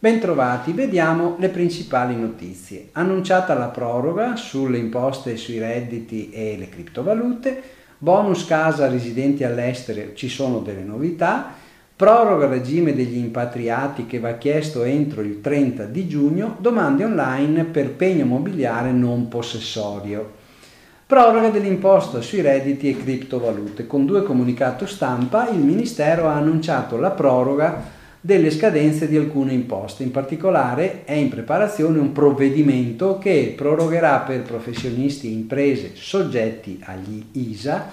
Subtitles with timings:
[0.00, 2.88] Bentrovati, vediamo le principali notizie.
[2.92, 7.62] Annunciata la proroga sulle imposte sui redditi e le criptovalute,
[7.98, 11.54] bonus casa residenti all'estero, ci sono delle novità,
[11.94, 17.90] proroga regime degli impatriati che va chiesto entro il 30 di giugno, domande online per
[17.90, 20.41] pegno mobiliare non possessorio.
[21.12, 23.86] Proroga dell'imposta sui redditi e criptovalute.
[23.86, 27.82] Con due comunicato stampa il Ministero ha annunciato la proroga
[28.18, 30.04] delle scadenze di alcune imposte.
[30.04, 37.22] In particolare è in preparazione un provvedimento che prorogherà per professionisti e imprese soggetti agli
[37.32, 37.90] ISA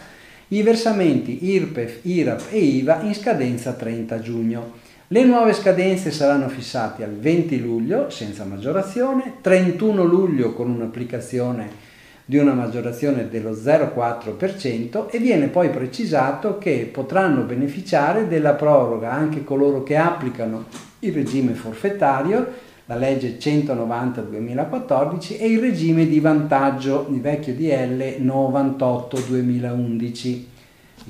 [0.47, 4.71] i versamenti IRPEF, IRAP e IVA in scadenza 30 giugno.
[5.09, 11.88] Le nuove scadenze saranno fissate al 20 luglio senza maggiorazione, 31 luglio con un'applicazione
[12.29, 19.43] di una maggiorazione dello 0,4% e viene poi precisato che potranno beneficiare della proroga anche
[19.43, 20.65] coloro che applicano
[20.99, 22.47] il regime forfettario,
[22.85, 30.45] la legge 190-2014 e il regime di vantaggio di vecchio DL 98-2011, i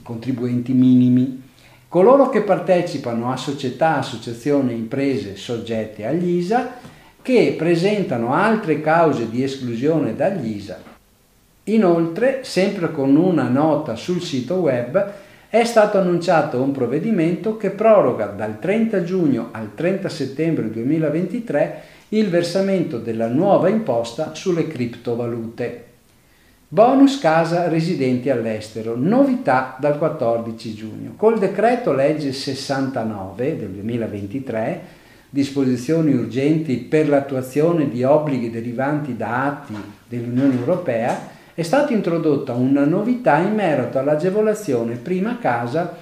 [0.01, 1.41] contribuenti minimi.
[1.89, 6.75] Coloro che partecipano a società, associazioni, imprese soggette agli ISA
[7.21, 10.88] che presentano altre cause di esclusione dagli ISA
[11.69, 15.11] Inoltre, sempre con una nota sul sito web,
[15.49, 22.29] è stato annunciato un provvedimento che proroga dal 30 giugno al 30 settembre 2023 il
[22.29, 25.85] versamento della nuova imposta sulle criptovalute.
[26.67, 31.13] Bonus casa residenti all'estero, novità dal 14 giugno.
[31.17, 34.81] Col decreto legge 69 del 2023,
[35.29, 39.75] disposizioni urgenti per l'attuazione di obblighi derivanti da atti
[40.07, 45.93] dell'Unione Europea, è stata introdotta una novità in merito all'agevolazione prima casa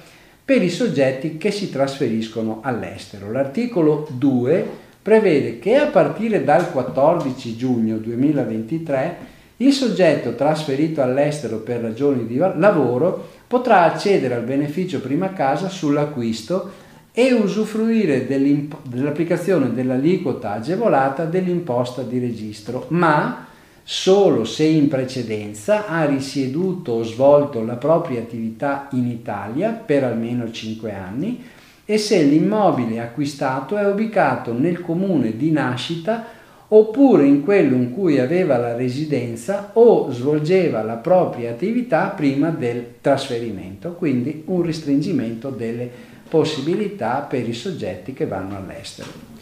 [0.44, 3.32] per i soggetti che si trasferiscono all'estero.
[3.32, 4.64] L'articolo 2
[5.02, 9.16] prevede che a partire dal 14 giugno 2023
[9.56, 16.70] il soggetto trasferito all'estero per ragioni di lavoro potrà accedere al beneficio prima casa sull'acquisto
[17.10, 23.47] e usufruire dell'applicazione dell'aliquota agevolata dell'imposta di registro, ma
[23.90, 30.50] solo se in precedenza ha risieduto o svolto la propria attività in Italia per almeno
[30.50, 31.42] 5 anni
[31.86, 36.22] e se l'immobile acquistato è ubicato nel comune di nascita
[36.68, 42.96] oppure in quello in cui aveva la residenza o svolgeva la propria attività prima del
[43.00, 45.90] trasferimento, quindi un restringimento delle
[46.28, 49.37] possibilità per i soggetti che vanno all'estero.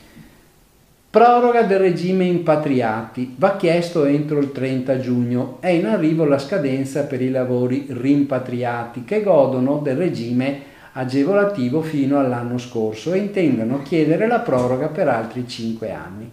[1.16, 3.36] Proroga del regime impatriati.
[3.38, 5.56] Va chiesto entro il 30 giugno.
[5.60, 10.60] È in arrivo la scadenza per i lavori rimpatriati che godono del regime
[10.92, 16.30] agevolativo fino all'anno scorso e intendono chiedere la proroga per altri 5 anni.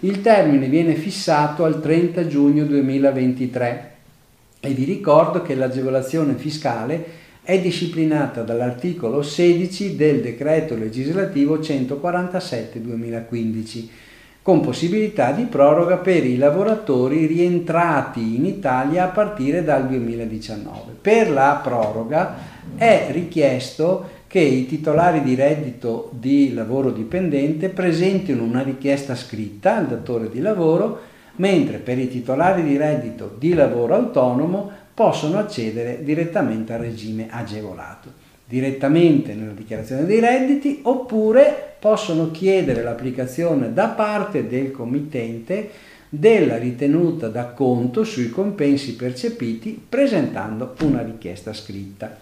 [0.00, 3.92] Il termine viene fissato al 30 giugno 2023
[4.60, 7.02] e vi ricordo che l'agevolazione fiscale
[7.40, 13.88] è disciplinata dall'articolo 16 del decreto legislativo 147-2015
[14.48, 20.92] con possibilità di proroga per i lavoratori rientrati in Italia a partire dal 2019.
[21.02, 22.34] Per la proroga
[22.74, 29.86] è richiesto che i titolari di reddito di lavoro dipendente presentino una richiesta scritta al
[29.86, 30.98] datore di lavoro,
[31.36, 38.12] mentre per i titolari di reddito di lavoro autonomo possono accedere direttamente al regime agevolato,
[38.48, 45.70] direttamente nella dichiarazione dei redditi oppure possono chiedere l'applicazione da parte del committente
[46.08, 52.16] della ritenuta da conto sui compensi percepiti presentando una richiesta scritta.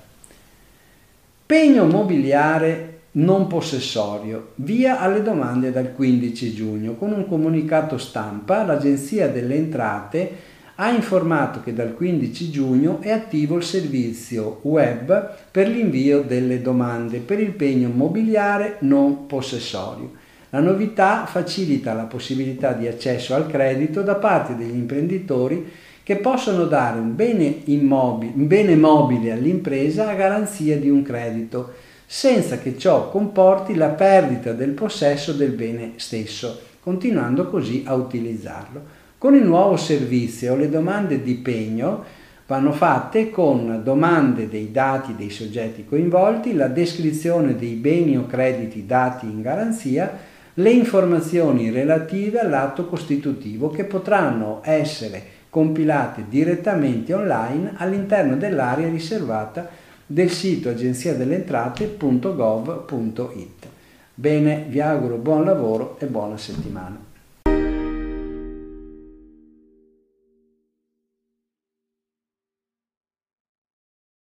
[1.47, 6.95] Pegno mobiliare non possessorio, via alle domande dal 15 giugno.
[6.97, 13.57] Con un comunicato stampa l'Agenzia delle Entrate ha informato che dal 15 giugno è attivo
[13.57, 20.13] il servizio web per l'invio delle domande per il pegno immobiliare non possessorio.
[20.51, 25.71] La novità facilita la possibilità di accesso al credito da parte degli imprenditori
[26.03, 31.73] che possono dare un bene, immobile, un bene mobile all'impresa a garanzia di un credito,
[32.07, 39.05] senza che ciò comporti la perdita del possesso del bene stesso, continuando così a utilizzarlo.
[39.27, 42.05] Con il nuovo servizio le domande di pegno
[42.47, 48.87] vanno fatte con domande dei dati dei soggetti coinvolti, la descrizione dei beni o crediti
[48.87, 50.17] dati in garanzia,
[50.55, 55.21] le informazioni relative all'atto costitutivo che potranno essere
[55.51, 59.69] compilate direttamente online all'interno dell'area riservata
[60.07, 63.67] del sito agenziadellentrate.gov.it.
[64.15, 67.15] Bene, vi auguro buon lavoro e buona settimana.